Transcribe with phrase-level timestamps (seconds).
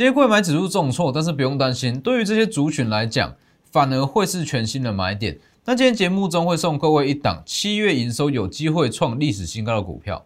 [0.00, 3.36] 今天贵买指数重挫，但是不用担心，对于这些族群来讲，
[3.70, 5.38] 反而会是全新的买点。
[5.66, 10.24] 那今天节目中会送各位一档七月营收有机会创历史新高的股票。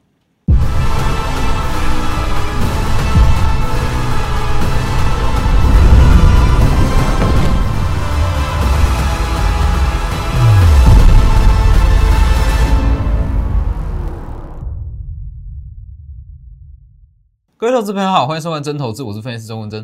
[17.65, 19.83] 各位投资朋友好，欢迎收看真投资，我是分析师钟文真。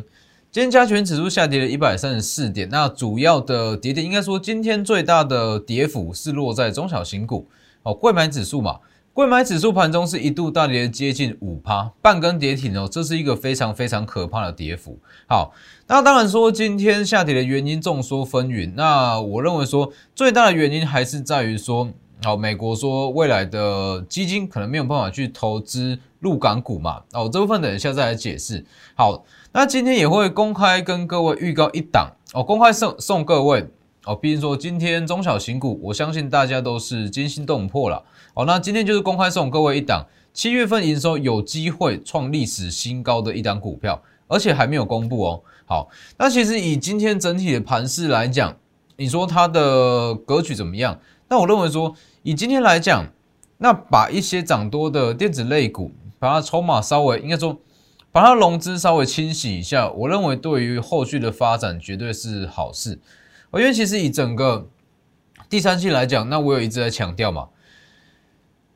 [0.51, 7.47] 今天加权指数下跌了一百三十四点，那主要的跌点应该说今天最大的跌幅是落在中小型股
[7.81, 8.77] 哦，贵买指数嘛，
[9.13, 14.99] 贵买指数盘中是一度大跌接近五趴，半根跌停哦，这是一个非常非常可怕的跌幅。
[15.25, 15.51] 好，
[15.87, 21.89] 那当然说今天下跌的原因众说纷纭，那我认为说最大的原因还是在于说。
[22.23, 27.01] 好，美国说未来的基金可能没有办法去投资入港股嘛？
[27.13, 28.63] 哦，这部分等一下再来解释。
[28.93, 33.67] 好，那今天也会公开跟各位预告一档哦，公开送送各位
[34.05, 34.15] 哦。
[34.15, 38.03] 毕竟说今天中小型股，我相信大家都是惊心动魄了。
[38.35, 45.41] 哦，那今天就是公开送各位一档七月份营收有机会创历史新高的一档股票，而且还没有公布哦。
[45.65, 48.55] 好，那其实以今天整体的盘势来讲，
[48.97, 50.99] 你说它的格局怎么样？
[51.27, 51.95] 那我认为说。
[52.23, 53.07] 以今天来讲，
[53.57, 57.59] 那把一些涨多的电子类股，把它筹码稍微应该说，
[58.11, 62.99] 把它融资稍微清洗一下，我认为对于后续的发展绝对是好事。
[63.49, 64.67] 我因为其实以整个
[65.49, 67.47] 第三季来讲，那我有一直在强调嘛，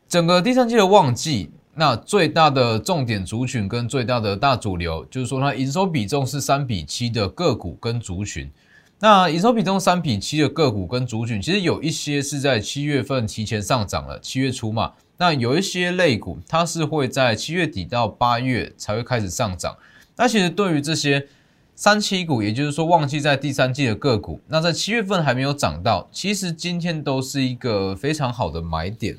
[0.10, 8.52] 整个第三季的旺季，那最大的重点族群跟最大的大主流，就是说它营收比重是三比七的个股跟族群。
[9.00, 14.94] 那营收比重三比七的个股跟族群，其实有一些是在七月份提前上涨了，七月初嘛。
[15.18, 19.78] 那有一些类股，它是会在七月底到八月才会开始上涨。
[20.16, 21.28] 那其实对于这些
[21.76, 29.18] 三七股，也就是说旺季在第三季的个股，那在七月份还没有涨到，其实今天都是一个非常好的买点。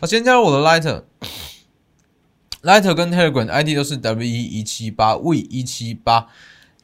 [0.00, 0.62] 我先加入我的
[2.62, 6.28] Lighter，Lighter 跟 Telegram ID 都是 W 一一七八 V 一七八。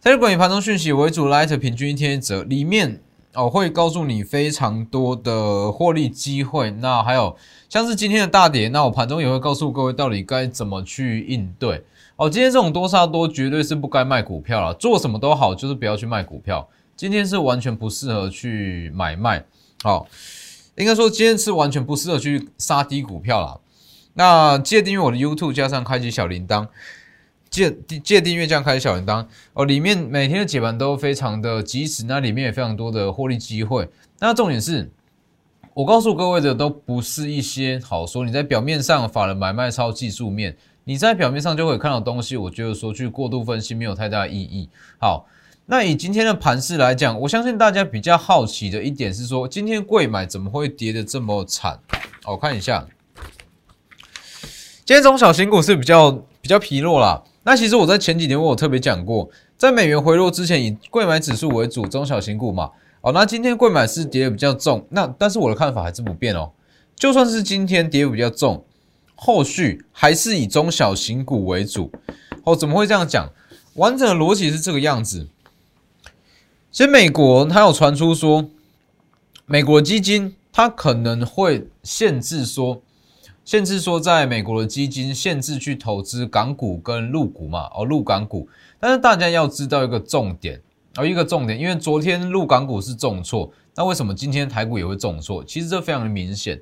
[0.08, 3.02] Telegram 以盘中讯息为主，Light 平均一天一折，里面
[3.34, 6.70] 哦会告诉你非常多的获利机会。
[6.70, 7.36] 那还有
[7.68, 11.84] 像是今天的大跌，那我盘中也会告诉各位到底该怎么去应对。
[12.16, 16.66] 哦，今天这种多杀多绝对是不该卖股票了，做什么都好，就是不要去卖股票。
[16.96, 19.44] 今天是完全不适合去买卖，
[19.82, 20.06] 好，
[20.76, 23.60] 应该说今天是完全不适合去杀低股票了。
[24.14, 26.66] 那记得订阅我的 YouTube，加上开启小铃铛。
[27.50, 27.70] 借
[28.04, 33.88] 借订阅这样开小铃铛哦，里面每天的解盘都非常的及时，那里面也非常多的获利机会。
[34.20, 34.90] 那重点是，
[35.74, 42.36] 我告诉各位的都不是一些好说，你在表面上法人买卖超技术面，你在表面上就会看到东西。
[42.36, 44.68] 我觉得说去过度分析没有太大意义。
[44.98, 45.26] 好，
[45.66, 51.78] 那以今天的盘势来讲，我相信大家比较好奇的一点是说，今天贵买怎么会跌得这么惨？
[52.26, 52.86] 我看一下，
[54.84, 56.10] 今天中小型股是比较
[56.40, 57.22] 比较疲弱啦。
[57.48, 59.26] 那其实我在前几年我有特别讲过，
[59.56, 62.70] 在美元回落之前，以贵买指数为主，中小型股嘛。
[63.00, 66.50] 哦，那今天贵买是跌的比较重，那但是我的看法还是不变哦。
[66.94, 68.62] 就算是今天跌比较重，
[69.14, 71.90] 后续还是以中小型股为主。
[72.44, 73.30] 哦，怎么会这样讲？
[73.76, 75.26] 完整的逻辑是这个样子。
[76.70, 78.50] 其实美国它有传出说，
[79.46, 82.82] 美国基金它可能会限制说。
[83.48, 88.46] 限制说，在美国的基金限制去投资港股跟陆股嘛，哦，陆港股。
[88.78, 90.60] 但是大家要知道一个重点，
[90.96, 95.42] 哦，一个重点，因为昨天陆港股是重挫，那为什么今天台股也会重挫？
[95.42, 96.60] 其实这非常的明显，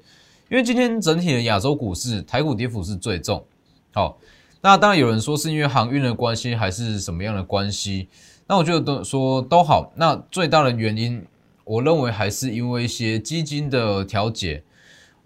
[0.49, 3.45] 因为今天整体的亚洲股市台股跌幅是最重。
[3.93, 4.17] 好，
[4.61, 8.07] 那当然有人说是因为航运的关系，还是什么样的关系？
[8.47, 9.93] 那我觉得都说都好。
[9.97, 11.21] 那最大的原因，
[11.65, 14.63] 我认为还是因为一些基金的调节。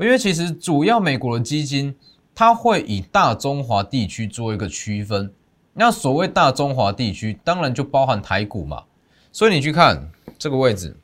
[0.00, 1.94] 因为其实主要美国的基金，
[2.34, 5.30] 它会以大中华地区做一个区分。
[5.74, 8.84] 那所谓大中华地区，当然就包含台股嘛。
[9.30, 10.96] 所以你去看这个位置，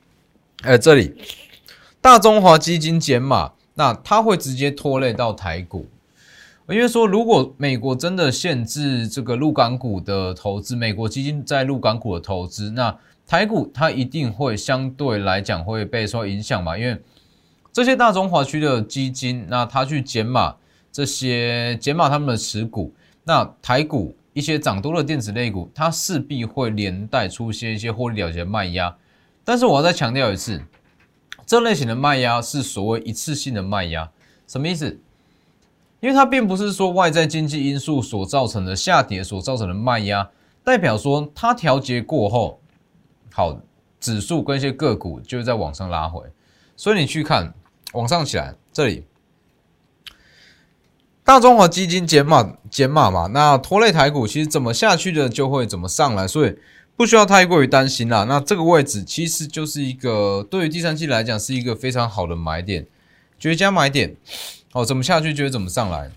[0.62, 1.14] 哎，这里
[2.00, 5.87] 大中华基金减码，那它会直接拖累到台股。
[6.69, 16.76] 因为说，如果美国真的限制这个陆港股的投资，美国基金在陆港股的投资，那台股它一定会相对来讲会被受影响嘛？
[16.76, 17.00] 因为
[17.76, 20.56] 这些大中华区的基金，那他去减码
[20.90, 22.90] 这些减码他们的持股，
[23.23, 28.96] 那台股一些涨多的电子类股，它势必会连带出现一些获利了结卖压。
[29.44, 30.58] 但是我要再强调一次，
[31.44, 34.11] 这类型的卖压是所谓一次性的卖压，
[34.46, 34.99] 什么意思？
[36.00, 40.26] 因为它并不是说外在经济因素所造成的下跌所造成的卖压，
[40.64, 42.58] 代表说它调节过后，
[43.31, 43.61] 好，
[44.00, 46.22] 指数跟一些个股就在往上拉回，
[46.75, 47.52] 所以你去看
[47.92, 49.04] 往上起来，这里
[51.24, 56.56] 大中华基金减码减码嘛，那拖累台股其实怎么下去的就会怎么上来，所以
[56.96, 58.24] 不需要太过于担心啦。
[58.24, 62.86] 那这个位置其实就是一个对于第三季来讲是一个非常好的买点，
[63.38, 64.16] 绝佳买点。
[64.72, 66.10] 哦，怎么下去就会怎么上来。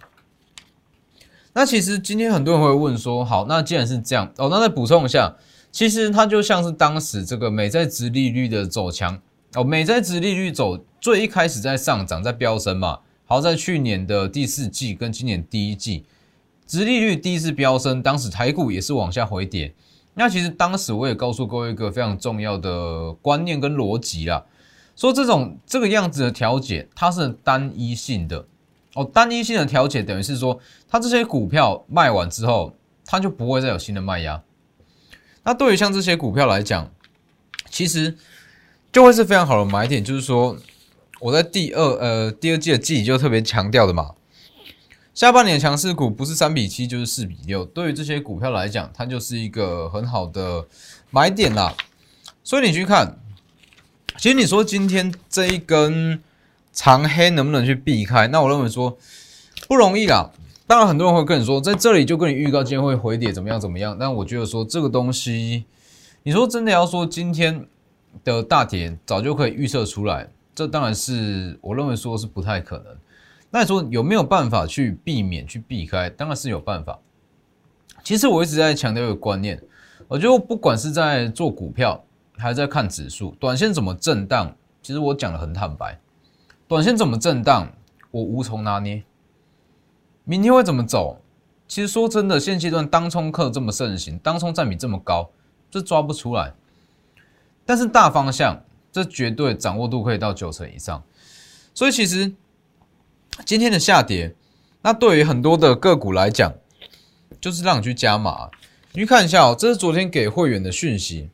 [1.54, 5.36] 那其实今天很多人会问说，好，那既然是这样，哦，那再补充一下，
[5.72, 9.20] 其实它就像是当时这个美债值利率的走强，
[9.56, 13.00] 哦，美债值利率走最一开始在上涨，在飙升嘛。
[13.26, 16.04] 好，在去年的第四季跟今年第一季，
[16.66, 19.74] 值利率第一次飙升，当时台股也是往下回跌。
[20.16, 24.44] 那其实当时我也告诉各位一个非常重要的观念跟逻辑啦。
[24.96, 28.46] 说这种这个样子的调节，它是单一性的
[28.96, 29.06] 哦。
[29.06, 30.60] 单一性的调节等于是说，
[30.90, 32.76] 它这些股票卖完之后，
[33.06, 34.44] 它就不会再有新的卖压。
[35.44, 36.92] 那对于像这些股票来讲，
[37.70, 38.18] 其实
[38.92, 40.04] 就会是非常好的买点。
[40.04, 40.58] 就是说，
[41.20, 44.12] 我在第二呃第二季的季底就特别强调的嘛，
[45.14, 47.64] 下半年强势股不是三比七就是四比六。
[47.66, 50.66] 对于这些股票来讲，它就是一个很好的
[51.12, 51.76] 买点啦。
[52.44, 53.20] 所以你去看。
[54.18, 56.22] 其实你说今天这一根
[56.74, 58.28] 长黑能不能去避开？
[58.28, 58.98] 那我认为说
[59.66, 60.32] 不容易啦。
[60.68, 63.96] 当然很多人会跟你说，在这里就跟你预告今天会回跌怎么样怎么样。
[63.98, 65.64] 但我觉得说这个东西，
[66.24, 67.66] 你说真的要说今天
[68.26, 70.28] 的大跌早就可以预测出来，
[70.60, 72.94] 这当然是我认为说是不太可能。
[73.50, 76.10] 那你说有没有办法去避免去避开？
[76.10, 77.00] 当然是有办法。
[78.04, 79.58] 其实我一直在强调一个观念，
[80.10, 82.04] 我觉得不管是在做股票。
[82.38, 84.56] 还在看指数，短线怎么震荡？
[84.82, 86.00] 其实我讲的很坦白，
[86.70, 87.68] 短线怎么震荡，
[88.12, 89.04] 我无从拿捏。
[90.24, 91.20] 明天会怎么走？
[91.68, 95.30] 其实说真的，现阶段当冲客这么盛行，当冲占比这么高，
[95.70, 96.54] 这抓不出来。
[97.66, 101.04] 但是大方向，这绝对掌握度可以到九成以上。
[101.74, 102.34] 所以其实
[103.46, 104.36] 今天的下跌，
[104.82, 106.54] 那对于很多的个股来讲，
[107.40, 108.50] 就是让你去加码。
[108.92, 111.30] 你去看一下哦，这是昨天给会员的讯息。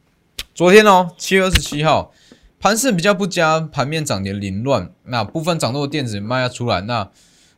[0.54, 2.12] 昨天哦，七月二十七号，
[2.60, 4.92] 盘势比较不佳，盘面涨跌凌乱。
[5.06, 7.10] 那部分涨多的电子卖要出来，那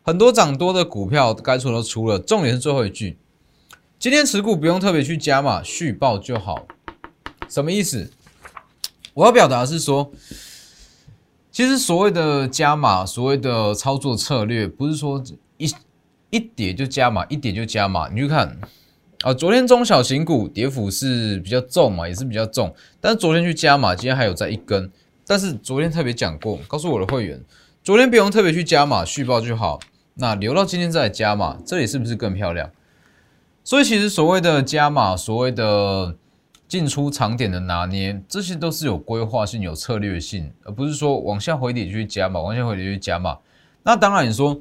[0.04, 2.20] 很多涨多的股票该出都出了。
[2.20, 3.18] 重点是最后一句，
[4.00, 6.68] 今天持股不用特别去加码，续报就好。
[7.50, 8.12] 什么意思？
[9.18, 10.12] 我要表达是说，
[11.52, 15.24] 其实所谓的加码，所谓的操作策略，不是说
[15.58, 15.74] 一
[16.30, 18.08] 一跌就加码，一跌就加码。
[18.10, 18.56] 你去看。
[19.24, 22.72] 啊，昨天中小型股跌幅是比较重嘛，也是比较重。
[23.02, 24.92] 但是昨天去加码，今天还有在一根。
[25.26, 27.44] 但是昨天特别讲过，告诉我的会员，
[27.84, 29.80] 昨天不用特别去加码续报就好。
[30.14, 32.70] 那留到今天再加码，这里是不是更漂亮？
[33.64, 36.16] 所以其实所谓的加码，所谓的
[36.68, 43.38] 进出场点的拿捏，这些都是有规划性、有策略性，而不是说往下回点就去加码，往下回点就去加码。
[43.84, 44.60] 那当然你说，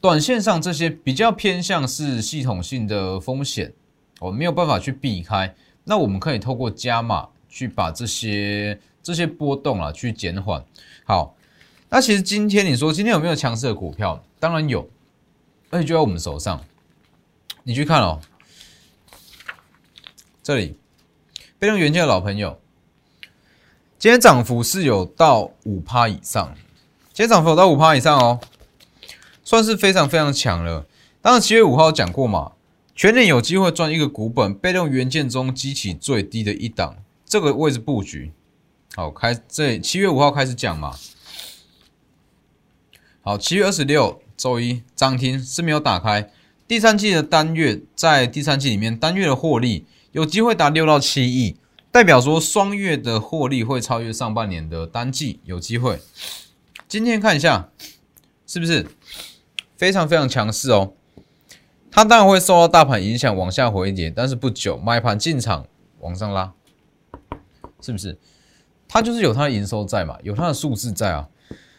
[0.00, 3.72] 短线上这些比较偏向是系统性的风险。
[4.20, 10.64] 我没有办法去避开，那我们可以透过加码去把这些这些波动啊去减缓。
[11.04, 11.34] 好，
[11.88, 14.22] 那其实今天你说今天有没有强势的股票？
[14.40, 14.88] 当然有，
[15.70, 16.60] 而且就在我们手上。
[17.62, 18.20] 你去看哦，
[20.42, 20.76] 这里
[21.58, 22.60] 被动元件的老朋友，
[23.98, 26.54] 今天涨幅是有到五趴以上，
[27.12, 28.38] 今天涨幅有到五趴以上哦，
[29.42, 30.86] 算是非常非常强了。
[31.20, 32.52] 当然七月五号讲过嘛。
[32.94, 38.32] 全年有机会赚一个股本，被动元件中激起最低的一档，这个位置布局。
[38.96, 40.92] 好，开这七月五号开始讲嘛。
[43.20, 46.28] 好，七月二十六周一涨停是没有打开。
[46.66, 51.56] 第三季的单月在第三季里面单月的获利有机会达六到七亿，
[51.92, 56.00] 代表说双月的获利会超越上半年的单季，有机会。
[56.88, 57.70] 今天看一下
[58.46, 58.86] 是不是
[59.76, 60.94] 非常非常强势哦。
[61.90, 65.66] 它当然会受到大盘影响往下回跌，但是不久买盘进场
[66.00, 66.52] 往上拉，
[67.80, 68.18] 是不是？
[68.86, 71.28] 它就是有它的营收在嘛，有它的数字在啊，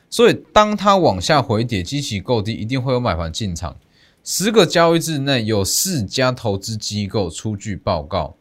[0.10, 3.76] 所以当它往下回跌，基期够低，一定会有买盘进场。
[4.24, 8.36] 十个交易日内有四家投资机构出具报告，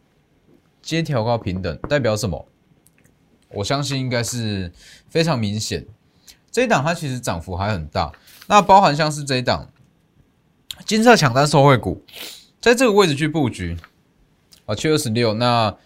[0.82, 2.46] 皆调高平等，代表什么？
[3.54, 4.70] 我相信应该是
[5.08, 5.86] 非常明显。
[6.50, 8.12] 这一档它其实涨幅还很大，
[8.46, 9.70] 那包含像是这一档。
[10.86, 12.02] 金色抢单受惠股，
[12.60, 13.76] 在这个位置去布局
[14.66, 15.34] 啊，七二十六。
[15.34, 15.76] 那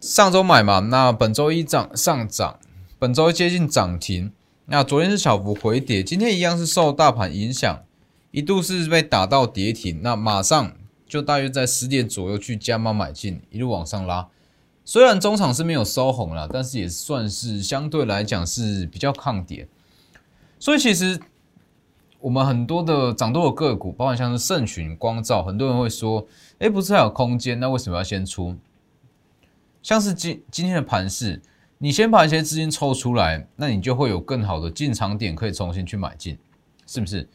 [0.00, 2.60] 上周买嘛，那本周一涨上涨，
[2.98, 4.32] 本周接近涨停。
[4.66, 7.84] 那昨天是小幅回跌，今天一样是受大盘影响，
[8.34, 10.02] 一度是被打到跌停。
[10.02, 10.76] 那马上
[11.06, 14.28] 就大约在十点左右去加码买进，一路往上拉。
[14.84, 19.68] 虽然中场是没有收红了，但是也算是相对来讲是比较抗跌。
[20.58, 21.20] 所以其实
[22.18, 26.26] 我们很多的涨多的个股，包括像是盛群、光照，很多人会说
[26.58, 27.60] ：“哎，不是还有空间？
[27.60, 28.56] 那为什么要先出？”
[29.80, 31.40] 像是今今天的盘势，
[31.78, 36.36] 你先把一些资金抽出来，那你就会有更好的进场点可以重新去买进，
[36.84, 37.28] 是不是？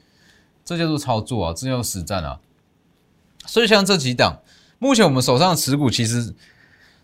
[0.70, 2.40] 这叫做操作啊，这叫实战啊。
[3.48, 4.44] 所以像这几档，
[4.78, 6.36] 目前我们手上的持股其实。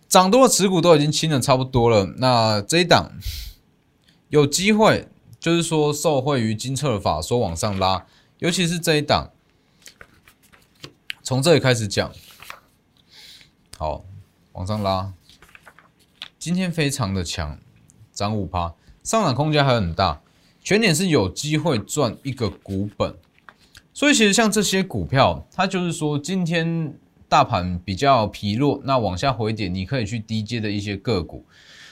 [0.07, 3.11] 涨多的持股都已经清的差不多了，那这一档
[4.29, 8.05] 有机会，就是说受惠于金策的法说往上拉，
[8.37, 9.31] 尤其是这一档，
[11.23, 12.11] 从这里开始讲，
[13.77, 14.05] 好
[14.53, 15.11] 往上拉，
[16.37, 17.57] 今天非常的强，
[18.13, 20.21] 涨五趴，上涨空间还很大，
[20.63, 23.15] 全点是有机会赚一个股本，
[23.95, 26.93] 所以其实像这些股票，它就是说今天。
[27.27, 31.43] 大盘比较疲弱，那往下回点，你可以去低阶的一些个股。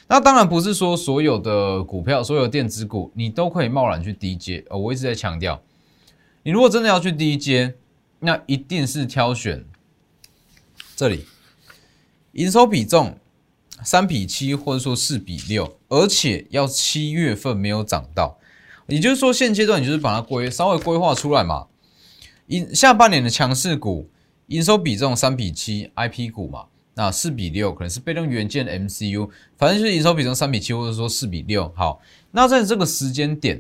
[0.07, 4.63] 那当然不是说所有的股票、所有电子股你都可以贸然去低阶。
[4.69, 5.59] 呃，我一直在强调，
[6.43, 7.73] 你如果真的要去低阶，
[8.19, 9.65] 那一定是挑选
[10.95, 11.25] 这里
[12.33, 13.17] 营收比重
[13.83, 18.37] 三比七，或者说四比六，而且要七月份没有涨到，
[18.87, 21.67] 也就是说现阶段你就是把它规稍微规划出来嘛。
[22.47, 24.09] 一下半年的强势股。
[24.47, 31.71] 营收比重三比七，IP 股嘛，那四比六可能是被动元件 MCU，反正就是营收比重三比七，或者说四比六。
[31.73, 33.55] 好，那在这个时间点，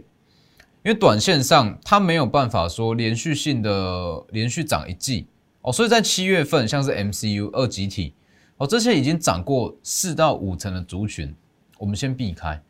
[0.83, 5.25] 因为短线上它没有办法说连续性的连续涨一季
[5.61, 8.13] 哦，所以在七月份像是 MCU 二级体
[8.57, 11.33] 哦，这些已经涨过四到五成的族群，
[11.77, 12.61] 我们先避开。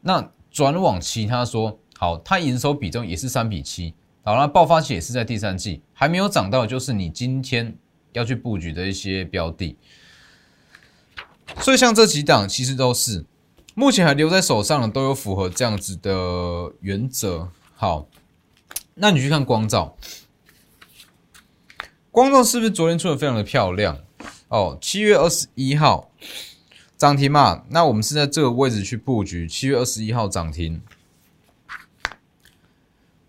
[0.00, 3.92] 那转往其他说，好，它营收比重也是三比七。
[4.26, 7.78] 好那爆发期也是在第三季，还没有涨到，就是你今天
[8.10, 9.76] 要去布局的一些标的。
[11.60, 13.24] 所以像这几档其实都是
[13.76, 17.50] 目前还留在手上的，都有符合这样子的原则。
[17.76, 18.08] 好，
[18.94, 19.96] 那你去看光照，
[22.10, 24.00] 光照是不是昨天出的非常的漂亮？
[24.48, 26.10] 哦，七月二十一号
[26.96, 30.82] 涨停嘛，那我们是在这个位置去布局，七月二十一号涨停。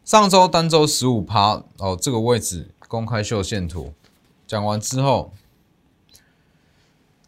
[0.08, 3.92] 上周单周十五趴哦，这个位置公开秀线图
[4.48, 5.34] 讲完之后，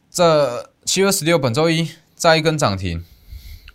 [0.09, 3.03] 这七月十六本周一再一根涨停，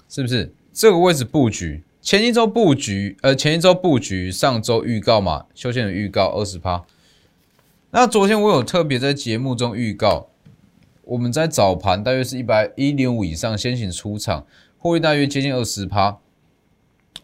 [0.09, 1.83] 是不是这个位置布局？
[2.01, 6.87] 前一周布局，呃，前一周布局，上周预告嘛，修线的预告二十趴。
[7.91, 10.29] 那昨天我有特别在节目中预告，
[11.03, 14.47] 我们在早盘大约是一百一点五以上先行出场，
[14.79, 16.17] 获利大约接近二十趴，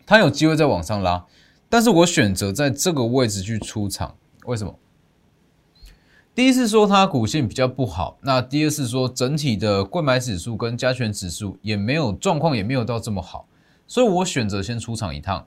[0.05, 1.25] 它有机会再往上拉。
[1.71, 4.77] 但是我选择在这个位置去出场，为什么？
[6.35, 13.47] 第一是说它股性比较不好，那第二是说整体的购买指数跟加权指数也没有状况，也没有到这么好，
[13.87, 15.47] 所以我选择先出场一趟。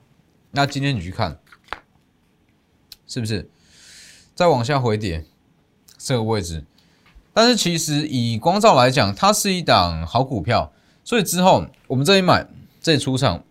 [0.52, 1.38] 那今天你去看，
[3.06, 3.50] 是不是
[4.34, 5.26] 再往下回跌
[5.98, 6.64] 这个位置？
[7.34, 10.72] 但是其实以光照来讲，它是一档好股票，
[11.04, 12.48] 所以之后我们这里买，
[12.80, 13.44] 这里出场。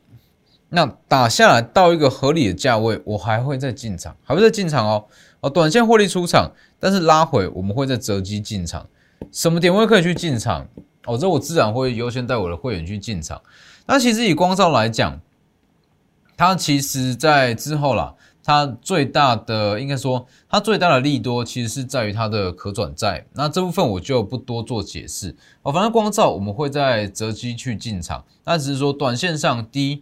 [0.76, 5.06] 那打下来到一个合理的价位，我还会再进场，还会再进场哦。
[5.40, 8.88] 哦，短线获利出场，但是拉回我们会再择机进场。
[9.32, 10.68] 什么点位可以去进场？
[11.06, 13.40] 哦，这我自然会优先带我的会员去进场。
[13.86, 15.20] 那其实以光照来讲，
[16.36, 23.28] 它其实在之后啦，它最大的应该说它最大的利多，其实是在于它的可转债。
[23.34, 25.72] 那这部分我就不多做解释哦。
[25.72, 30.02] 反正光照我们会在择机去进场，那只是说短线上低。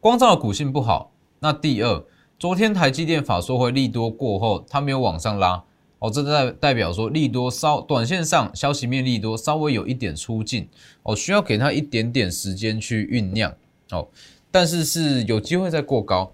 [0.00, 2.04] 光照的股性不好，那第二，
[2.38, 5.64] 昨天台积电法说会利多过后，它没有往上拉，
[5.98, 10.68] 哦，这代代表说利多稍短线上消息面利多稍微有一点出尽，
[11.02, 13.52] 哦，需要给它一点点时间去酝酿，
[13.90, 14.06] 哦，
[14.52, 16.32] 但是是有机会再过高，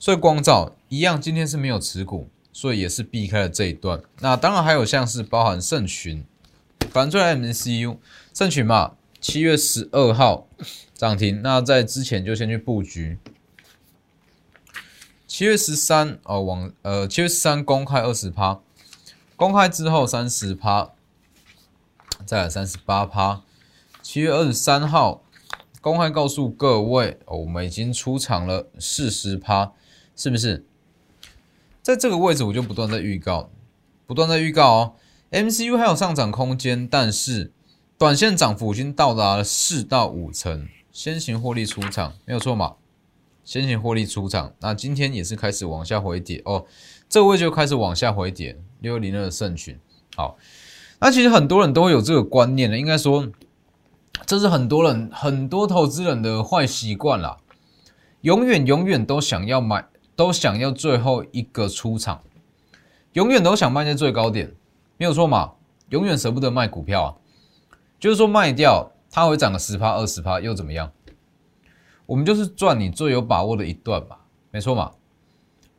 [0.00, 4.02] 所以光照一样，今天是没有持股，所以也是避开了这一段。
[4.18, 6.24] 那当然还有像是包含盛群，
[6.90, 7.98] 反正 MCU
[8.32, 10.48] 盛群嘛，七月十二号。
[11.04, 13.18] 涨停，那在之前就先去布局。
[15.26, 18.62] 七月十三哦，往呃七月十三公开二十趴，
[19.36, 20.92] 公开之后三十趴，
[22.24, 23.42] 再来三十八趴。
[24.00, 25.22] 七月二十三号
[25.82, 29.72] 公开告诉各位，我们已经出场了四十趴，
[30.16, 30.64] 是不是？
[31.82, 33.50] 在这个位置我就不断在预告，
[34.06, 34.94] 不断在预告哦。
[35.30, 37.52] MCU 还有上涨空间，但是
[37.98, 40.66] 短线涨幅已经到达了四到五成。
[40.94, 42.76] 先行获利出场没有错嘛？
[43.42, 46.64] 先行获利出场，那今天也是开始往下回跌哦。
[47.08, 49.76] 这个位就开始往下回跌，六零二的圣群。
[50.14, 50.38] 好，
[51.00, 53.28] 那其实很多人都有这个观念的，应该说
[54.24, 57.38] 这是很多人很多投资人的坏习惯啦，
[58.20, 59.84] 永远永远都想要买，
[60.14, 62.22] 都想要最后一个出场，
[63.14, 64.54] 永远都想卖在最高点，
[64.96, 65.54] 没有错嘛？
[65.88, 67.08] 永远舍不得卖股票啊，
[67.98, 70.90] 就是说卖掉它会涨个十趴二十趴又怎么样？
[72.04, 74.16] 我们就是赚你最有把握的一段嘛，
[74.50, 74.90] 没错嘛。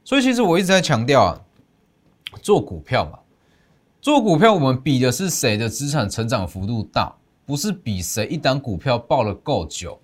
[0.06, 1.42] 所以其实我一直在强调啊，
[2.42, 3.20] 做股票嘛，
[4.00, 7.14] 做股票我们比的是谁的资产成长幅度大，
[7.46, 10.00] 不是比谁一档股票爆了够久。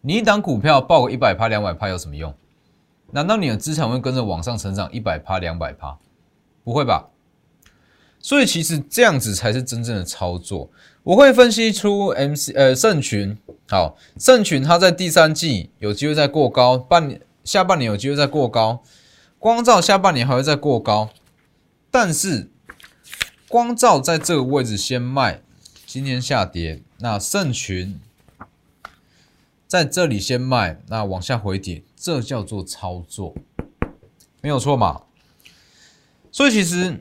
[0.00, 2.32] 你一档股票爆个一百趴两百趴有什么用？
[3.10, 5.98] 难道你的资产会跟着往上成长一百趴两百趴？
[6.62, 7.10] 不会吧？
[8.20, 10.70] 所以其实这样子才是真正的操作。
[11.04, 13.36] 我会分析出 M C 呃圣群，
[13.68, 18.82] 好，圣群它在第三季有机会再过高，半年下半年有机会再过高。
[19.38, 21.10] 光照下半年还会再过高，
[21.90, 22.48] 但是
[23.48, 25.42] 光照在这个位置先卖，
[25.84, 28.00] 今天下跌，那圣群
[29.66, 33.34] 在这里先卖，那往下回跌，这叫做操作，
[34.40, 35.02] 没有错嘛？
[36.32, 36.98] 所以其实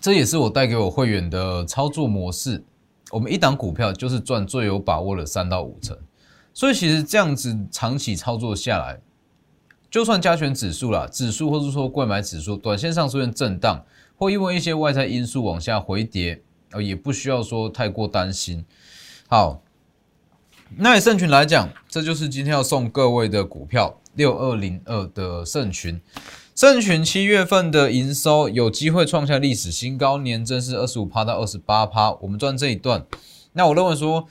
[0.00, 2.62] 这也是我带给我会员的操作模式。
[3.10, 5.96] 我们一档股票就是赚最有把握的三到五成，
[6.52, 9.00] 所以其实这样子长期操作下来。
[9.88, 13.84] 就算加权指数啦，指数或者说购买指数，短线上出现震荡，
[14.16, 18.64] 或因为一些外在因素往下回跌，呃，也不需要说太过担心。
[19.28, 19.62] 好，
[20.76, 26.00] 那以盛群来讲，这就是今天要送各位的股票六二零二的盛群。
[26.56, 32.12] 盛群七月份的营收有机会创下历史新高，年增是二十五趴到二十八趴。
[32.12, 33.04] 我们赚这一段，
[33.52, 34.26] 那我认为说。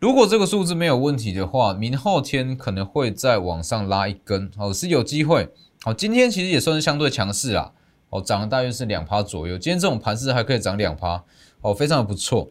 [0.00, 5.48] 如果这个数字没有问题的话，明后天可能会再往上拉一根，哦，是有机会。
[5.82, 7.70] 好，今天其实也算是相对强势啊，
[8.10, 9.56] 哦，涨了大约是两趴左右。
[9.56, 11.22] 今天这种盘势还可以涨两趴，
[11.60, 12.50] 哦，非常的不错。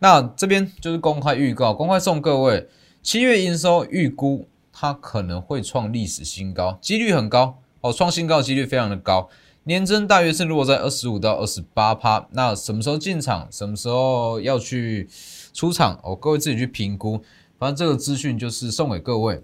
[0.00, 2.68] 那这边就是公开预告，公开送各位，
[3.04, 9.28] 七月营收预估它可能会创历史新高，几率很高，哦，创新高几率非常的高。
[9.64, 12.26] 年增大约是落在二十五到二十八趴。
[12.30, 13.46] 那什么时候进场？
[13.52, 15.08] 什么时候要去？
[15.54, 17.22] 出场哦，各位自己去评估。
[17.58, 19.42] 反正这个资讯就是送给各位。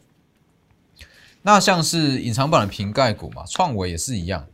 [1.42, 4.46] 那像是隐藏版的瓶盖股嘛，创维也是一样。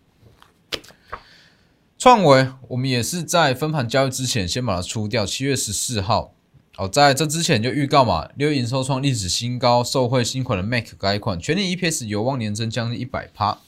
[1.97, 5.25] 创维我们也是在分盘交易之前先把它出掉。
[5.25, 6.35] 七月十四号
[6.77, 13.59] 哦，在这之前就预告嘛，六月营收创历史新高，受惠新款的 Mac 改款，全年 EPS 有望年增将近一百趴。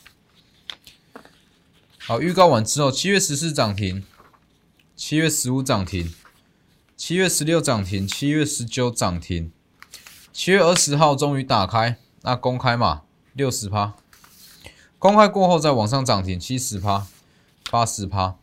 [2.07, 4.05] 好，预告完之后，七月十四涨停，
[4.95, 6.15] 七月十五涨停。
[6.97, 9.51] 七月十六涨停，七月十九涨停，
[10.33, 13.95] 七月二十号终于打开，那公开嘛，六十趴，
[15.01, 17.09] 公开过后再往上涨停，七十趴，
[17.73, 18.39] 八十趴。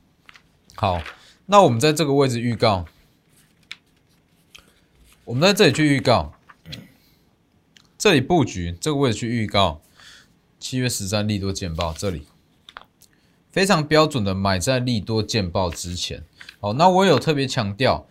[0.76, 1.02] 好，
[1.46, 2.86] 那我们在这个位置预告，
[5.24, 6.34] 我们在这里去预告，
[7.98, 9.82] 这里布局这个位置去预告，
[10.60, 12.28] 七月十三利多见报，这里
[13.54, 16.24] 非常标准的买在利多见报之前。
[16.60, 18.08] 好，那我有特别强调。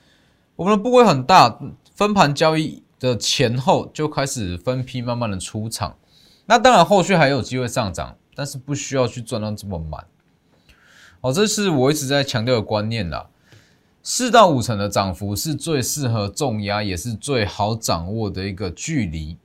[0.55, 1.59] 我们的部位很大，
[1.97, 5.99] 分盘交易的前后就开始分批慢慢的出场。
[6.47, 10.07] 那当然后续还有机会上涨，但是不需要去赚到这么满。
[11.23, 13.29] 哦，这是我一直在强调的观念啦。
[14.01, 19.37] 四到五成的涨幅是最适合重压，也是最好掌握的一个距离。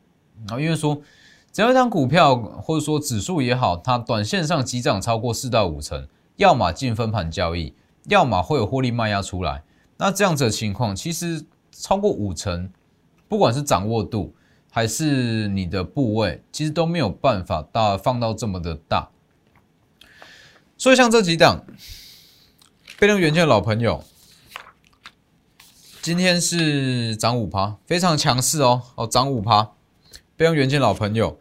[0.50, 1.02] 啊，因为说
[1.58, 7.74] 只要一张股票或者说指数也好，它短线上急涨超过四到五成，要么进分盘交易，
[8.10, 9.64] 要么会有获利卖压出来。
[9.98, 12.70] 那这样子的情况，其实超过五成，
[13.28, 14.36] 不管是掌握度
[14.70, 19.10] 还是你的部位，其实都没有办法大放到这么的大。
[20.78, 21.66] 所以像这几档
[23.00, 24.04] 被动元件的老朋友，
[26.04, 29.72] 今天是涨五趴，非常强势哦哦，涨五趴。
[30.38, 31.38] 被动元件老朋友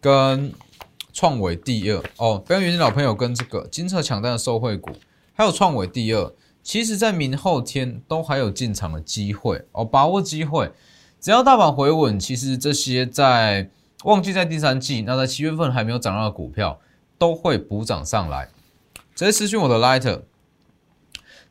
[0.00, 0.52] 跟
[1.12, 4.90] 创伟第二哦，被动元件老朋友跟这个金策抢单的受惠股，
[5.32, 6.34] 还有创伟第二。
[6.64, 10.70] 其实，在明后天都还有进场的机会哦，把握机会。
[11.20, 13.70] 只要大盘回稳，其实这些在
[14.02, 16.78] 旺季在第三季，那在七月份还没有涨到的股票，
[17.16, 18.50] 都会补涨上来。
[19.14, 20.22] 直接私讯我的 Lighter，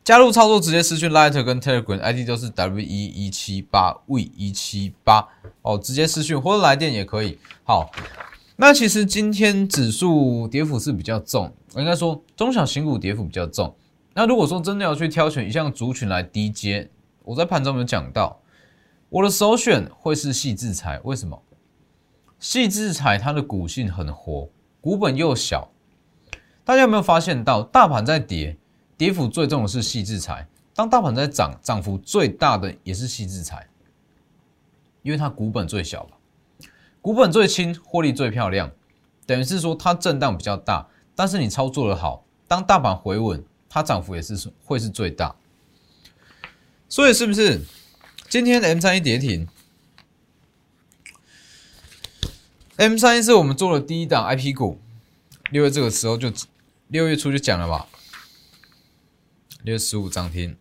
[0.08, 5.28] 加入操作直接私讯 Lighter 跟 Telegram ID 都是 W 一一七八 V 一七八
[5.60, 7.38] 哦，直接私讯或者来电也可以。
[7.62, 7.90] 好，
[8.56, 13.76] 那其实今天指数跌幅是比较重，我应该说中小型股跌幅比较重。
[14.14, 16.88] 那如果说真的要去挑选一项族群来低阶，
[17.24, 18.40] 我在盘中有讲到，
[19.10, 20.98] 我的首选会是细制材。
[21.04, 21.42] 为什么？
[22.40, 24.48] 细制材它的股性很活，
[24.80, 25.70] 股本又小，
[26.64, 28.56] 大家有没有发现到，大盘在跌，
[28.98, 33.68] 跌幅最重的是细制裁；当大盘在涨，涨幅最大的也是细制裁，
[35.02, 36.18] 因为它股本最小吧，
[37.00, 38.72] 股本最轻，获利最漂亮，
[39.24, 45.36] 等于是说它震荡比较大，但是你操作的好，当大盘回稳，它涨幅也是会是最大。
[46.88, 47.62] 所以是不是
[48.28, 49.46] 今天的 M 三一跌停
[52.76, 54.80] ？M 三一是我们做的第一档 IP 股，
[55.50, 56.32] 六月这个时候就
[56.88, 57.86] 六月初就讲了吧，
[59.68, 60.56] 六十五涨停，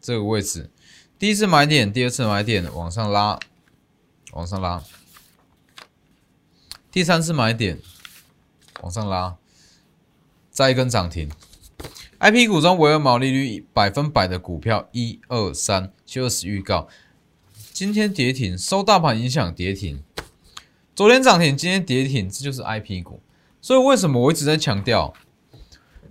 [0.00, 0.70] 这个位置
[1.18, 3.36] 第一次买点，第二次买点往上拉，
[4.30, 4.84] 往上拉，
[6.92, 7.80] 第三次买点
[8.80, 9.38] 往上拉，
[10.52, 11.28] 再一根涨停
[12.20, 16.86] ，IP 股中唯有毛利率百分百的股票，一二三，就此预告，
[17.72, 20.00] 今天跌停，受大盘影响跌停。
[20.94, 23.20] 昨天涨停，今天跌停，这就是 I P 股。
[23.60, 25.12] 所以为什么我一直在强调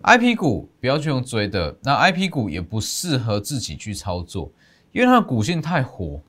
[0.02, 4.52] ，I P 股不要去用追的，那 I P 股也不适合自己去操作，
[4.92, 6.22] 因为它的股性太活。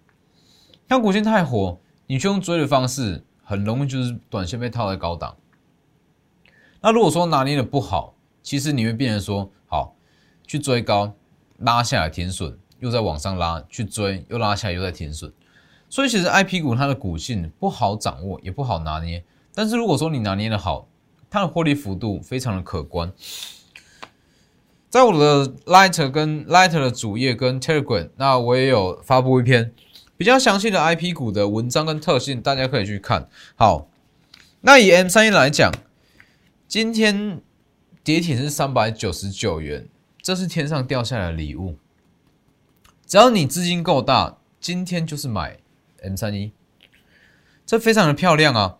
[0.89, 5.37] 它股性太活，你去用追的方式，很容易就是短线被套在高档。
[6.83, 9.97] 那如果说拿捏的不好，其实你会变成说，好
[10.47, 11.15] 去追高，
[11.59, 15.33] 拉下来停损，又在往上拉，去追又拉下来，又在停损。
[15.89, 19.25] 所以其实 I P 股它的股性不好掌握，也不好拿捏。
[19.55, 20.89] 但是如果说你拿捏的好，
[21.31, 23.11] 它的获利幅度非常的可观。
[24.93, 29.73] 在我的 Light 跟 Light 的主页跟 Telegram，那我也有发布一篇
[30.19, 33.27] 比较详细的 I P 股的文章跟特性，大家可以去看。
[33.57, 33.89] 好，
[34.61, 35.73] 那以 M 三一来讲，
[36.69, 37.41] 今天
[38.05, 39.89] 跌停是三百九十九元，
[40.21, 41.79] 这是天上掉下来的礼物。
[43.07, 45.57] 只要你资金够大，今天就是买。
[46.03, 46.53] M 三一，
[47.65, 48.77] 这非常的漂亮啊！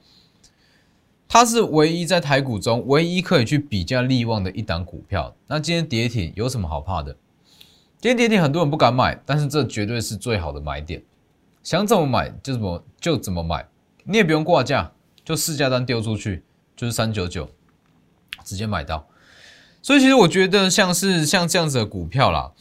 [1.33, 5.35] 它是唯一在台股中唯一可以去比较利旺的一档股票。
[5.47, 7.17] 那今天跌停有什么好怕的？
[7.99, 11.03] 今天跌停很多人不敢买，但是这绝对是最好的买点。
[11.63, 13.67] 想怎么买就怎么就怎么买，
[14.05, 14.93] 你也不用挂价，
[15.25, 16.43] 就市价单丢出去
[16.77, 17.49] 就是三九九，
[18.45, 19.09] 直接买到。
[19.81, 22.53] 所以其实我觉得像是像这样子的股票啦，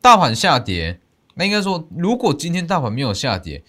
[0.00, 1.00] 大盘下跌，
[1.34, 3.64] 那应该说如果今天大盘没有下跌。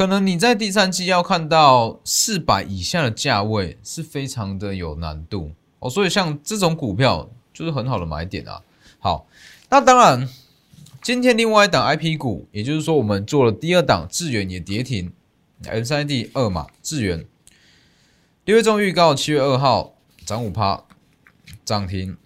[0.00, 8.62] 可能你在第三季要看到四百以下的价位是非常的有难度哦，所以像这种股票就是很好的买点啊。
[8.98, 9.26] 好，
[9.68, 10.26] 那当然，
[11.02, 15.12] 今天另外一档 I P 股，也就是说我们做了第二档智远也跌停
[15.66, 17.26] ，M 三 D 二嘛，智远
[18.46, 19.92] 六月中预告七月二号
[20.24, 20.82] 涨五趴，
[21.62, 22.16] 涨停，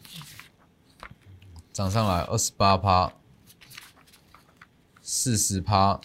[1.72, 3.12] 涨上来二十八趴，
[5.02, 6.00] 四十趴。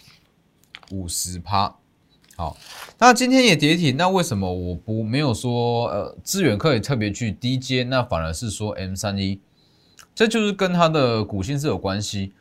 [0.91, 1.75] 五十趴，
[2.35, 2.57] 好，
[2.97, 9.39] 那今天也跌停，那为什么我不没有说呃资源可以特别去低阶，那反而是说 M 三一，
[10.15, 12.33] 这就是跟它的股性是有关系。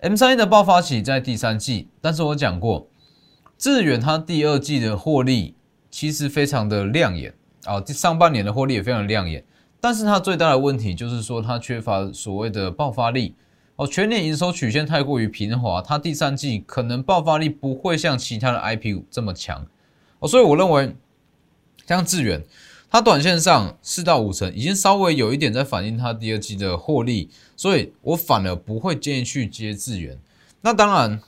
[0.00, 2.88] M 三一的爆发期在第三季，但是我讲过，
[3.56, 5.54] 致远它第二季的获利
[5.90, 9.44] 其实非常的亮眼啊，上半年的获利也非常亮眼，
[9.80, 13.34] 但是它最大的问题就是说它缺乏所谓的爆发力。
[13.76, 19.66] 哦，全年营收曲线太过于平滑，它第三季可能爆发力不会像其他的 I P 五这么强
[20.20, 20.94] 哦，所以我认为
[21.84, 22.44] 像智远，
[22.88, 30.20] 它短线上四到五成已经稍微有一点在反映它第二季的获利，所以我反而不会建议去接智远。
[30.60, 31.20] 那当然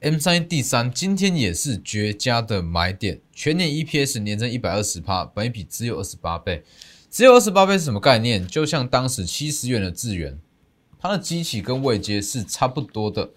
[0.00, 6.62] ，M 三第三今天也是绝佳的买点，全年 E P S 年增一百二十趴，本比只有二十八倍，
[7.10, 8.46] 只有二十八倍是什么概念？
[8.46, 10.38] 就像当时七十元的智远。
[11.00, 13.30] 它的机器跟位阶是差不多的，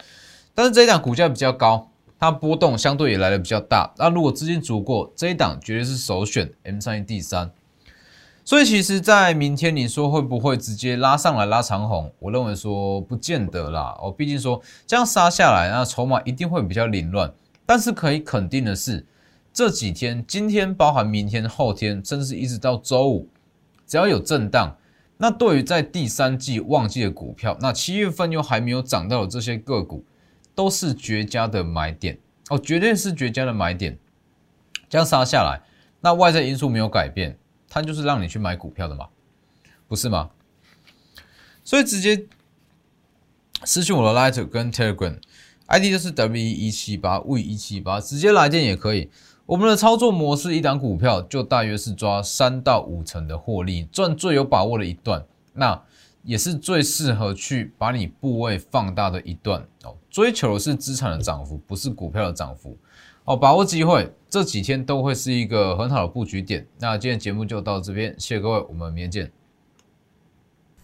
[0.54, 3.94] 但是这一档股价比较高，它波动相对也来的比较大。
[3.98, 7.50] 那如果资金足够，这一档绝对是首选 M 三一 D 三。
[8.46, 12.12] 所以其实，在明天你说会不会直接拉上来拉长红？
[12.20, 13.98] 我认为说不见得啦。
[14.02, 17.34] 哦，毕竟说这样杀下来，那筹码一定会比较凌乱。
[17.66, 19.06] 但是可以肯定的是，
[19.54, 23.30] 这几天，今天包含明天、后天，甚至一直到周五，
[23.88, 24.76] 只要有震荡。
[25.24, 30.04] 那对于在第三季旺季的股票，那七月份又还没有涨到的这些个股，
[30.54, 33.98] 都是绝佳的买点哦，绝对是绝佳的买点。
[34.90, 35.62] 这样杀下来，
[36.02, 37.38] 那外在因素没有改变，
[37.70, 39.08] 它就是让你去买股票的嘛，
[39.88, 40.30] 不是吗？
[41.64, 42.26] 所以直接
[43.64, 49.10] 私信我的 Light 跟 Telegram，ID 就是 W 一七八 V 一七八，直接来电也可以。
[49.54, 55.80] 我们的操作模式，一档股票就大约是抓三到五成的获利，赚最有把握的一段，那
[56.24, 59.96] 也是最适合去把你部位放大的一段哦。
[60.10, 62.76] 追求的是资产的涨幅，不是股票的涨幅
[63.26, 66.66] 哦，把握机会，这几天都会是一个很好的布局点。
[66.80, 69.32] 那今天节目就到这边，谢谢各位，我们明天见。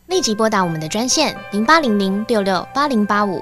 [0.10, 3.41] 立即拨打我们的专线零八零零六六八零八五